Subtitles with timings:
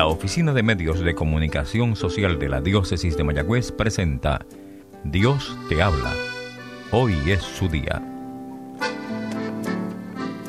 [0.00, 4.46] La Oficina de Medios de Comunicación Social de la Diócesis de Mayagüez presenta
[5.04, 6.14] Dios te habla.
[6.90, 8.00] Hoy es su día.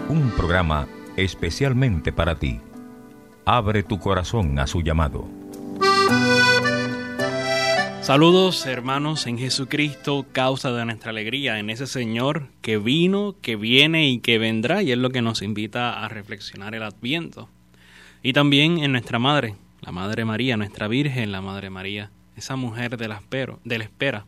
[0.07, 0.87] Un programa
[1.17, 2.61] especialmente para ti.
[3.43, 5.27] Abre tu corazón a su llamado.
[7.99, 14.07] Saludos hermanos en Jesucristo, causa de nuestra alegría, en ese Señor que vino, que viene
[14.07, 17.49] y que vendrá, y es lo que nos invita a reflexionar el adviento.
[18.23, 22.97] Y también en nuestra Madre, la Madre María, nuestra Virgen, la Madre María, esa mujer
[22.97, 24.25] de la, espero, de la espera,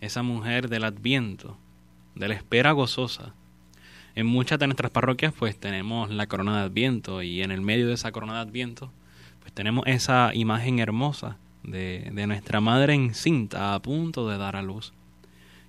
[0.00, 1.58] esa mujer del adviento,
[2.14, 3.34] de la espera gozosa.
[4.14, 7.88] En muchas de nuestras parroquias pues tenemos la corona de adviento y en el medio
[7.88, 8.92] de esa corona de adviento
[9.40, 14.62] pues tenemos esa imagen hermosa de, de nuestra madre encinta a punto de dar a
[14.62, 14.92] luz.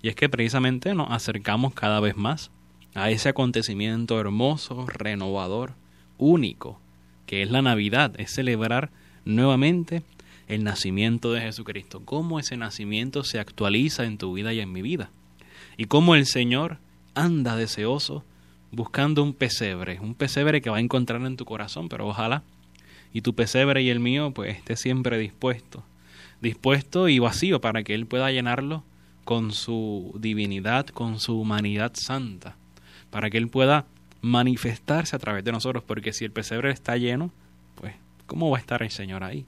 [0.04, 2.52] Y es que precisamente nos acercamos cada vez más
[2.94, 5.74] a ese acontecimiento hermoso, renovador,
[6.20, 6.80] único,
[7.28, 8.90] que es la Navidad, es celebrar
[9.26, 10.02] nuevamente
[10.48, 14.82] el nacimiento de Jesucristo, cómo ese nacimiento se actualiza en tu vida y en mi
[14.82, 15.12] vida,
[15.78, 16.80] y cómo el Señor
[17.14, 18.24] anda deseoso
[18.72, 22.44] buscando un pesebre, un pesebre que va a encontrar en tu corazón, pero ojalá.
[23.14, 25.84] Y tu pesebre y el mío pues esté siempre dispuesto,
[26.42, 28.84] dispuesto y vacío para que Él pueda llenarlo
[29.24, 32.56] con su divinidad, con su humanidad santa,
[33.10, 33.86] para que Él pueda
[34.22, 37.32] manifestarse a través de nosotros, porque si el pesebre está lleno,
[37.76, 39.46] pues ¿cómo va a estar el Señor ahí?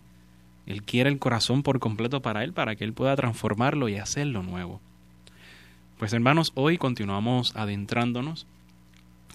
[0.66, 4.44] Él quiere el corazón por completo para Él, para que Él pueda transformarlo y hacerlo
[4.44, 4.80] nuevo.
[5.98, 8.46] Pues hermanos, hoy continuamos adentrándonos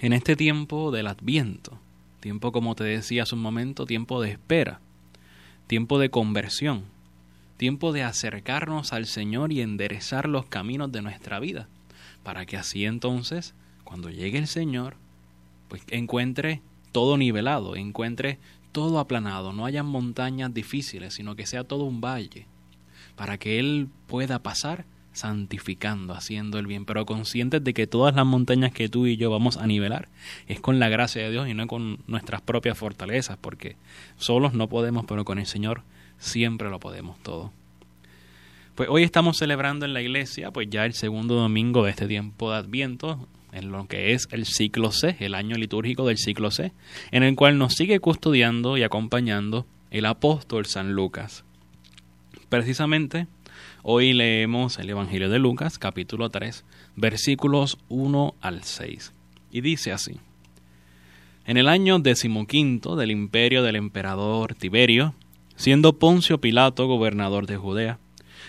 [0.00, 1.78] en este tiempo del adviento,
[2.20, 4.80] tiempo como te decía hace un momento, tiempo de espera,
[5.66, 6.84] tiempo de conversión,
[7.56, 11.68] tiempo de acercarnos al Señor y enderezar los caminos de nuestra vida,
[12.22, 13.54] para que así entonces,
[13.84, 14.96] cuando llegue el Señor,
[15.68, 16.62] pues encuentre
[16.92, 18.38] todo nivelado, encuentre
[18.72, 22.46] todo aplanado, no haya montañas difíciles, sino que sea todo un valle,
[23.16, 28.26] para que Él pueda pasar santificando, haciendo el bien, pero conscientes de que todas las
[28.26, 30.08] montañas que tú y yo vamos a nivelar
[30.48, 33.76] es con la gracia de Dios y no con nuestras propias fortalezas, porque
[34.16, 35.82] solos no podemos, pero con el Señor
[36.18, 37.52] siempre lo podemos todo.
[38.74, 42.50] Pues hoy estamos celebrando en la iglesia, pues ya el segundo domingo de este tiempo
[42.50, 46.72] de Adviento, en lo que es el ciclo C, el año litúrgico del ciclo C,
[47.12, 51.44] en el cual nos sigue custodiando y acompañando el apóstol San Lucas.
[52.48, 53.28] Precisamente,
[53.82, 56.64] hoy leemos el Evangelio de Lucas, capítulo 3,
[56.96, 59.12] versículos 1 al 6,
[59.52, 60.18] y dice así.
[61.46, 65.14] En el año decimoquinto del imperio del emperador Tiberio,
[65.56, 67.98] siendo Poncio Pilato gobernador de Judea,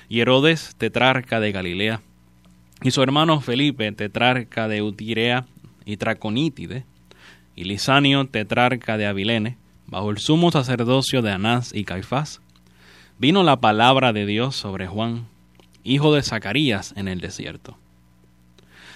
[0.10, 2.02] y Herodes tetrarca de Galilea,
[2.86, 5.48] y su hermano Felipe, tetrarca de Utirea
[5.86, 6.86] y Traconítide,
[7.56, 9.58] y Lisanio, tetrarca de Abilene,
[9.88, 12.42] bajo el sumo sacerdocio de Anás y Caifás,
[13.18, 15.26] vino la palabra de Dios sobre Juan,
[15.84, 17.76] hijo de Zacarías, en el desierto.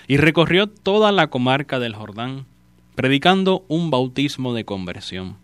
[0.08, 2.46] Y recorrió toda la comarca del Jordán,
[2.94, 5.38] predicando un bautismo de conversión,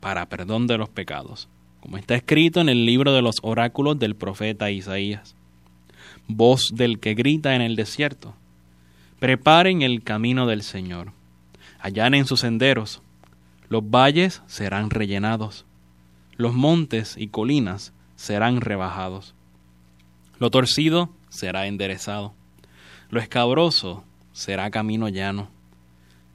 [0.00, 1.48] para perdón de los pecados,
[1.78, 5.36] como está escrito en el libro de los oráculos del profeta Isaías
[6.28, 8.34] voz del que grita en el desierto.
[9.18, 11.12] Preparen el camino del Señor,
[11.78, 13.02] allanen sus senderos,
[13.68, 15.64] los valles serán rellenados,
[16.36, 19.34] los montes y colinas serán rebajados,
[20.38, 22.34] lo torcido será enderezado,
[23.10, 25.48] lo escabroso será camino llano,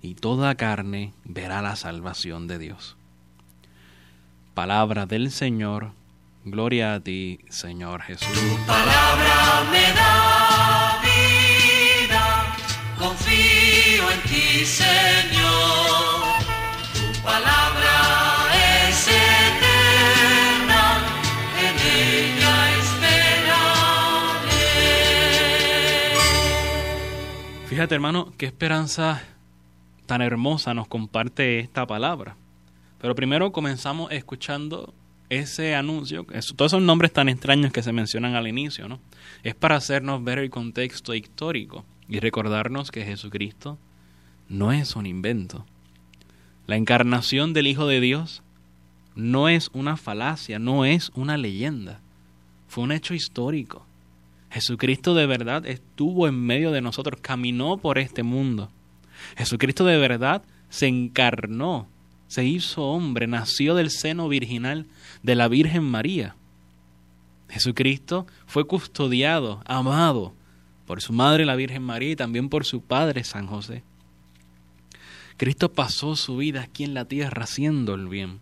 [0.02, 2.96] y toda carne verá la salvación de Dios.
[4.54, 5.92] Palabra del Señor,
[6.50, 8.28] Gloria a ti, Señor Jesús.
[8.28, 12.56] Tu palabra me da vida,
[12.98, 16.40] confío en ti, Señor.
[16.94, 17.96] Tu palabra
[18.56, 20.84] es eterna,
[21.60, 23.76] en ella esperaré.
[27.68, 29.22] Fíjate, hermano, qué esperanza
[30.06, 32.38] tan hermosa nos comparte esta palabra.
[33.00, 34.94] Pero primero comenzamos escuchando
[35.30, 36.26] ese anuncio,
[36.56, 39.00] todos esos nombres tan extraños que se mencionan al inicio, ¿no?
[39.44, 43.78] Es para hacernos ver el contexto histórico y recordarnos que Jesucristo
[44.50, 45.66] no es un invento.
[46.66, 48.44] La encarnación del Hijo de Dios
[49.16, 52.02] no es una falacia, no es una leyenda.
[52.68, 53.86] Fue un hecho histórico.
[54.50, 58.72] Jesucristo de verdad estuvo en medio de nosotros, caminó por este mundo.
[59.36, 61.88] Jesucristo de verdad se encarnó,
[62.28, 64.86] se hizo hombre, nació del seno virginal
[65.24, 66.36] de la Virgen María.
[67.50, 70.34] Jesucristo fue custodiado, amado
[70.86, 73.84] por su madre la Virgen María y también por su padre San José.
[75.38, 78.40] Cristo pasó su vida aquí en la tierra haciendo el bien.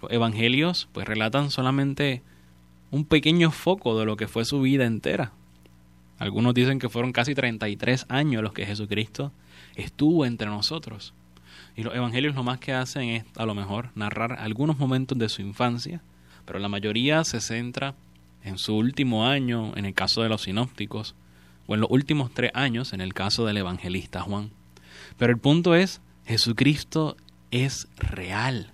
[0.00, 2.22] Los evangelios pues relatan solamente
[2.90, 5.32] un pequeño foco de lo que fue su vida entera.
[6.18, 9.32] Algunos dicen que fueron casi 33 años los que Jesucristo
[9.74, 11.14] estuvo entre nosotros.
[11.78, 15.28] Y los evangelios lo más que hacen es a lo mejor narrar algunos momentos de
[15.28, 16.02] su infancia,
[16.44, 17.94] pero la mayoría se centra
[18.42, 21.14] en su último año, en el caso de los sinópticos,
[21.68, 24.50] o en los últimos tres años, en el caso del evangelista Juan.
[25.18, 27.16] Pero el punto es, Jesucristo
[27.52, 28.72] es real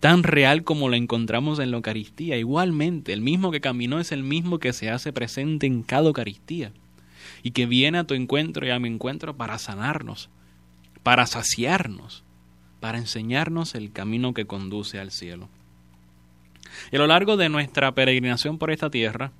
[0.00, 2.36] tan real como lo encontramos en la Eucaristía.
[2.36, 6.72] Igualmente, el mismo que caminó es el mismo que se hace presente en cada Eucaristía
[7.44, 10.28] y que viene a tu encuentro y a mi encuentro para sanarnos,
[11.02, 12.22] para saciarnos,
[12.80, 15.48] para enseñarnos el camino que conduce al cielo.
[16.90, 19.32] Y a lo largo de nuestra peregrinación por esta tierra,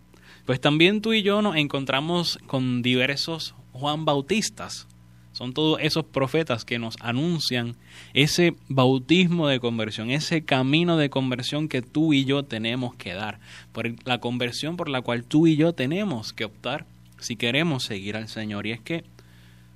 [0.47, 4.87] pues también tú y yo nos encontramos con diversos Juan Bautistas,
[5.33, 7.77] son todos esos profetas que nos anuncian
[8.13, 13.41] ese bautismo de conversión, ese camino de conversión que tú y yo tenemos que dar,
[13.73, 16.85] por la conversión por la cual tú y yo tenemos que optar
[17.19, 18.67] si queremos seguir al Señor.
[18.67, 19.05] Y es que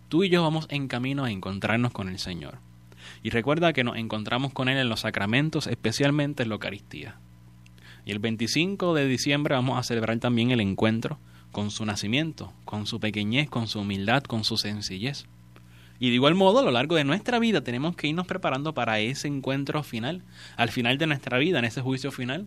[0.09, 2.59] tú y yo vamos en camino a encontrarnos con el Señor.
[3.23, 7.17] Y recuerda que nos encontramos con Él en los sacramentos, especialmente en la Eucaristía.
[8.05, 11.19] Y el 25 de diciembre vamos a celebrar también el encuentro
[11.53, 15.27] con su nacimiento, con su pequeñez, con su humildad, con su sencillez.
[15.99, 19.01] Y de igual modo, a lo largo de nuestra vida tenemos que irnos preparando para
[19.01, 20.23] ese encuentro final,
[20.57, 22.47] al final de nuestra vida, en ese juicio final,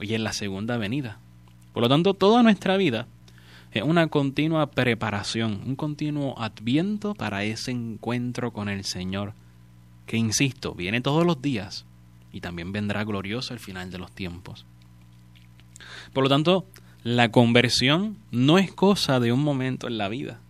[0.00, 1.18] y en la segunda venida.
[1.72, 3.06] Por lo tanto, toda nuestra vida
[3.72, 9.34] es una continua preparación, un continuo adviento para ese encuentro con el Señor,
[10.06, 11.86] que, insisto, viene todos los días
[12.32, 14.66] y también vendrá glorioso al final de los tiempos.
[16.12, 16.66] Por lo tanto,
[17.02, 20.40] la conversión no es cosa de un momento en la vida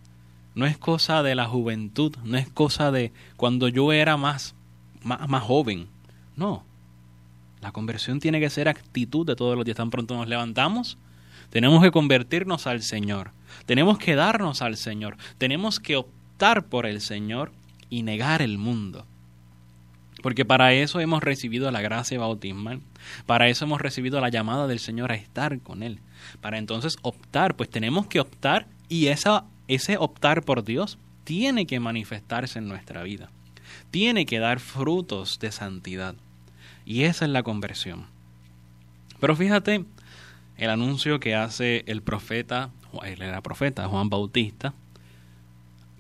[0.55, 4.55] no es cosa de la juventud, no es cosa de cuando yo era más,
[5.03, 5.89] más, joven.
[6.37, 6.65] No.
[7.61, 9.77] La conversión tiene que ser actitud de todos los días.
[9.77, 10.99] Tan pronto nos levantamos,
[11.51, 13.33] tenemos que convertirnos al Señor.
[13.67, 15.17] Tenemos que darnos al Señor.
[15.39, 17.53] Tenemos que optar por el Señor
[17.89, 19.07] y negar el mundo.
[20.23, 22.81] Porque para eso hemos recibido la gracia bautismal.
[23.27, 26.01] Para eso hemos recibido la llamada del Señor a estar con Él.
[26.41, 31.79] Para entonces optar, pues tenemos que optar y esa ese optar por Dios tiene que
[31.79, 33.31] manifestarse en nuestra vida.
[33.93, 36.17] Tiene que dar frutos de santidad.
[36.85, 38.07] Y esa es la conversión.
[39.21, 39.85] Pero fíjate
[40.61, 42.69] el anuncio que hace el profeta,
[43.03, 44.75] él era profeta, Juan Bautista,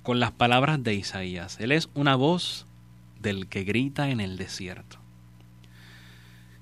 [0.02, 1.58] con las palabras de Isaías.
[1.60, 2.66] Él es una voz
[3.22, 4.98] del que grita en el desierto.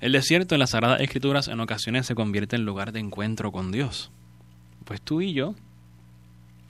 [0.01, 3.73] El desierto en las Sagradas Escrituras en ocasiones se convierte en lugar de encuentro con
[3.73, 4.13] Dios.
[4.85, 5.57] Pues tú y yo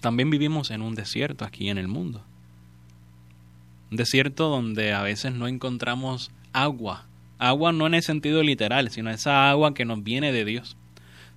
[0.01, 2.23] también vivimos en un desierto aquí en el mundo.
[3.91, 7.05] Un desierto donde a veces no encontramos agua.
[7.39, 10.79] Agua no en el sentido literal, sino esa agua que nos viene de Dios.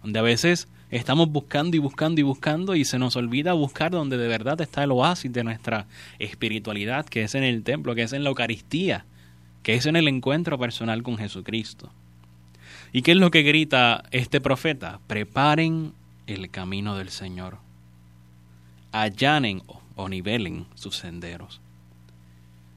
[0.03, 4.17] Donde a veces estamos buscando y buscando y buscando y se nos olvida buscar donde
[4.17, 5.87] de verdad está el oasis de nuestra
[6.19, 9.05] espiritualidad, que es en el templo, que es en la Eucaristía,
[9.63, 11.91] que es en el encuentro personal con Jesucristo.
[12.91, 14.99] ¿Y qué es lo que grita este profeta?
[15.07, 15.93] Preparen
[16.27, 17.57] el camino del Señor
[18.91, 19.63] allanen
[19.95, 21.61] o nivelen sus senderos.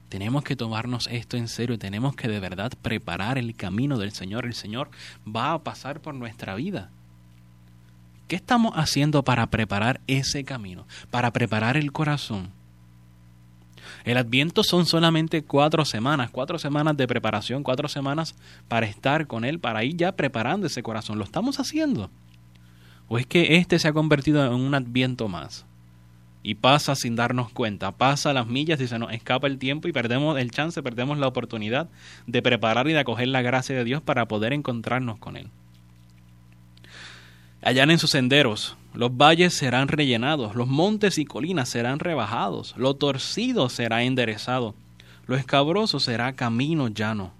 [0.09, 4.45] Tenemos que tomarnos esto en serio tenemos que de verdad preparar el camino del Señor.
[4.45, 4.89] El Señor
[5.27, 6.89] va a pasar por nuestra vida.
[8.27, 10.87] ¿Qué estamos haciendo para preparar ese camino?
[11.11, 12.49] Para preparar el corazón.
[14.03, 18.35] El adviento son solamente cuatro semanas, cuatro semanas de preparación, cuatro semanas
[18.67, 21.17] para estar con Él, para ir ya preparando ese corazón.
[21.17, 22.09] ¿Lo estamos haciendo?
[23.07, 25.65] ¿O es que este se ha convertido en un adviento más?
[26.47, 29.91] y pasa sin darnos cuenta, pasa las millas y se nos escapa el tiempo y
[29.91, 31.89] perdemos el chance, perdemos la oportunidad
[32.27, 35.49] de preparar y de acoger la gracia de Dios para poder encontrarnos con Él.
[37.65, 43.69] En sus senderos, los valles serán rellenados, los montes y colinas serán rebajados, lo torcido
[43.69, 44.75] será enderezado,
[45.25, 47.33] lo escabroso será camino llano.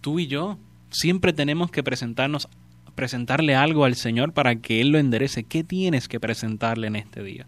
[0.00, 0.58] Tú y yo
[0.90, 2.48] siempre tenemos que presentarnos
[2.94, 5.44] presentarle algo al Señor para que Él lo enderece.
[5.44, 7.46] ¿Qué tienes que presentarle en este día?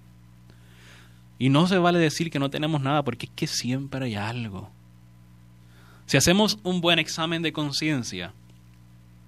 [1.41, 4.71] Y no se vale decir que no tenemos nada porque es que siempre hay algo.
[6.07, 8.33] Si hacemos un buen examen de conciencia,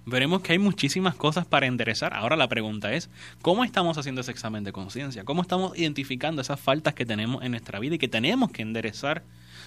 [0.05, 2.13] veremos que hay muchísimas cosas para enderezar.
[2.13, 3.09] Ahora la pregunta es,
[3.41, 5.23] ¿cómo estamos haciendo ese examen de conciencia?
[5.23, 9.23] ¿Cómo estamos identificando esas faltas que tenemos en nuestra vida y que tenemos que enderezar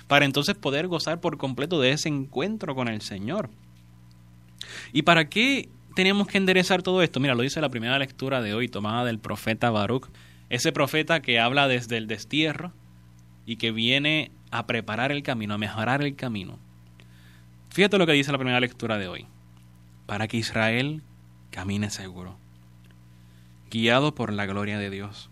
[0.06, 3.50] para entonces poder gozar por completo de ese encuentro con el Señor?
[4.92, 7.20] ¿Y para qué tenemos que enderezar todo esto?
[7.20, 10.08] Mira, lo dice la primera lectura de hoy, tomada del profeta Baruch,
[10.50, 12.72] ese profeta que habla desde el destierro
[13.46, 16.58] y que viene a preparar el camino, a mejorar el camino.
[17.70, 19.26] Fíjate lo que dice la primera lectura de hoy.
[20.06, 21.02] Para que Israel
[21.50, 22.36] camine seguro,
[23.70, 25.30] guiado por la gloria de Dios.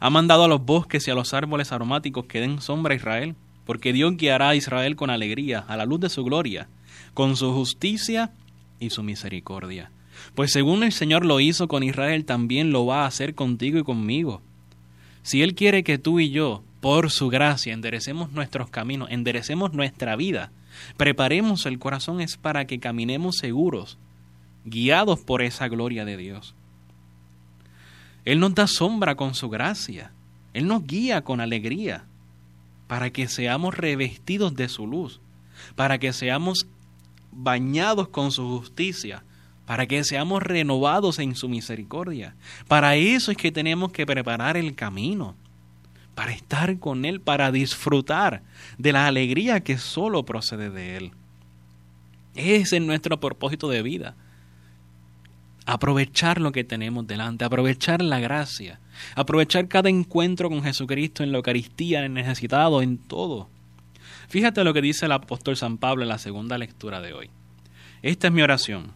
[0.00, 3.34] Ha mandado a los bosques y a los árboles aromáticos que den sombra a Israel,
[3.64, 6.68] porque Dios guiará a Israel con alegría, a la luz de su gloria,
[7.14, 8.30] con su justicia
[8.80, 9.90] y su misericordia.
[10.34, 13.84] Pues según el Señor lo hizo con Israel, también lo va a hacer contigo y
[13.84, 14.42] conmigo.
[15.22, 20.16] Si Él quiere que tú y yo, por su gracia, enderecemos nuestros caminos, enderecemos nuestra
[20.16, 20.52] vida,
[20.96, 23.98] preparemos el corazón, es para que caminemos seguros,
[24.64, 26.54] guiados por esa gloria de Dios.
[28.24, 30.12] Él nos da sombra con su gracia,
[30.52, 32.04] Él nos guía con alegría,
[32.86, 35.20] para que seamos revestidos de su luz,
[35.76, 36.66] para que seamos
[37.30, 39.22] bañados con su justicia,
[39.66, 42.34] para que seamos renovados en su misericordia.
[42.66, 45.36] Para eso es que tenemos que preparar el camino,
[46.18, 48.42] para estar con Él, para disfrutar
[48.76, 51.12] de la alegría que solo procede de Él.
[52.34, 54.16] Ese es nuestro propósito de vida.
[55.64, 58.80] Aprovechar lo que tenemos delante, aprovechar la gracia,
[59.14, 63.48] aprovechar cada encuentro con Jesucristo en la Eucaristía, en el necesitado, en todo.
[64.28, 67.30] Fíjate lo que dice el apóstol San Pablo en la segunda lectura de hoy.
[68.02, 68.90] Esta es mi oración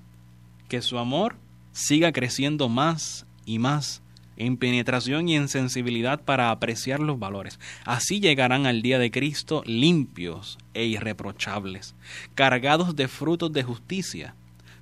[0.68, 1.36] que su amor
[1.70, 4.01] siga creciendo más y más
[4.42, 7.61] en penetración y en sensibilidad para apreciar los valores.
[7.84, 11.94] Así llegarán al día de Cristo limpios e irreprochables,
[12.34, 14.34] cargados de frutos de justicia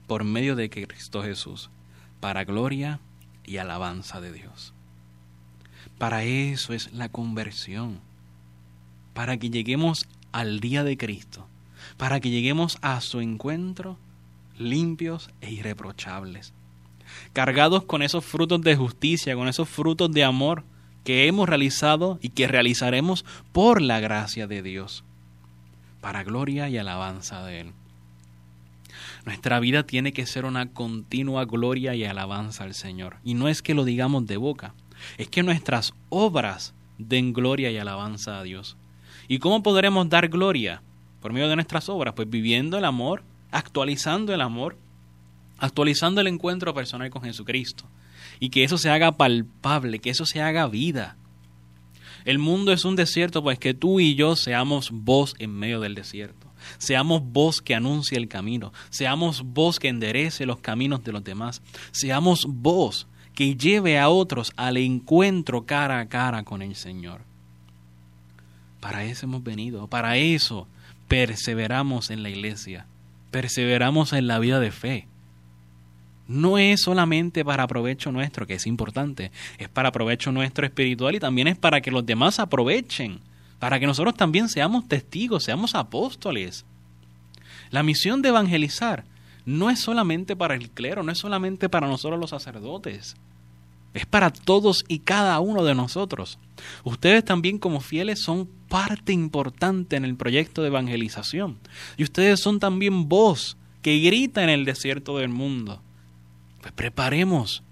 [0.06, 1.70] por medio de Cristo Jesús,
[2.20, 3.00] para gloria
[3.44, 4.72] y alabanza de Dios.
[5.98, 8.00] Para eso es la conversión,
[9.12, 11.46] para que lleguemos al día de Cristo,
[11.96, 13.98] para que lleguemos a su encuentro
[14.58, 16.54] limpios e irreprochables,
[17.32, 20.64] cargados con esos frutos de justicia, con esos frutos de amor
[21.04, 25.04] que hemos realizado y que realizaremos por la gracia de Dios,
[26.00, 27.72] para gloria y alabanza de Él.
[29.24, 33.16] Nuestra vida tiene que ser una continua gloria y alabanza al Señor.
[33.22, 34.74] Y no es que lo digamos de boca,
[35.18, 38.76] es que nuestras obras den gloria y alabanza a Dios.
[39.28, 40.82] ¿Y cómo podremos dar gloria?
[41.20, 44.76] Por medio de nuestras obras, pues viviendo el amor actualizando el amor,
[45.60, 47.84] actualizando el encuentro personal con Jesucristo.
[48.38, 51.16] Y que eso se haga palpable, que eso se haga vida.
[52.24, 55.94] El mundo es un desierto, pues que tú y yo seamos voz en medio del
[55.94, 56.48] desierto.
[56.78, 58.72] Seamos voz que anuncie el camino.
[58.90, 61.62] Seamos voz que enderece los caminos de los demás.
[61.92, 67.22] Seamos voz que lleve a otros al encuentro cara a cara con el Señor.
[68.80, 70.66] Para eso hemos venido, para eso
[71.08, 72.86] perseveramos en la iglesia
[73.30, 75.06] perseveramos en la vida de fe.
[76.30, 81.18] No es solamente para provecho nuestro, que es importante, es para provecho nuestro espiritual y
[81.18, 83.18] también es para que los demás aprovechen,
[83.58, 86.64] para que nosotros también seamos testigos, seamos apóstoles.
[87.72, 89.02] La misión de evangelizar
[89.44, 93.16] no es solamente para el clero, no es solamente para nosotros los sacerdotes,
[93.92, 96.38] es para todos y cada uno de nosotros.
[96.84, 101.58] Ustedes también como fieles son parte importante en el proyecto de evangelización.
[101.96, 105.82] Y ustedes son también voz que grita en el desierto del mundo.
[106.60, 107.62] Pues preparemos,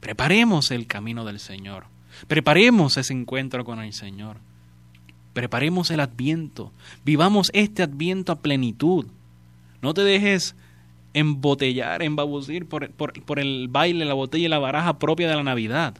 [0.00, 1.86] preparemos el camino del Señor.
[2.28, 4.38] Preparemos ese encuentro con el Señor.
[5.32, 6.72] Preparemos el adviento.
[7.04, 9.06] Vivamos este adviento a plenitud.
[9.82, 10.56] No te dejes
[11.12, 15.96] embotellar, embabucir por, por, el baile, la botella y la baraja propia de la Navidad.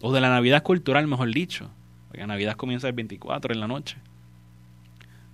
[0.00, 1.70] O de la Navidad cultural, mejor dicho.
[2.08, 3.96] Porque la Navidad comienza el 24 en la noche.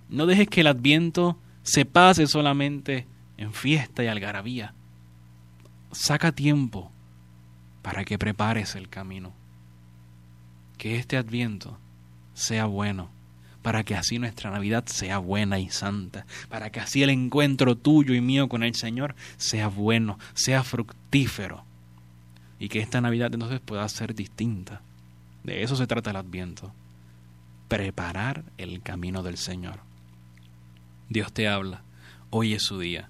[0.09, 3.07] No dejes que el Adviento se pase solamente
[3.37, 4.73] en fiesta y algarabía.
[5.91, 6.91] Saca tiempo
[7.81, 9.33] para que prepares el camino.
[10.77, 11.77] Que este Adviento
[12.33, 13.09] sea bueno
[13.67, 18.13] para que así nuestra Navidad sea buena y santa, para que así el encuentro tuyo
[18.13, 21.65] y mío con el Señor sea bueno, sea fructífero,
[22.59, 24.79] y que esta Navidad entonces pueda ser distinta.
[25.43, 26.71] De eso se trata el Adviento,
[27.67, 29.81] preparar el camino del Señor.
[31.09, 31.81] Dios te habla,
[32.29, 33.09] hoy es su día.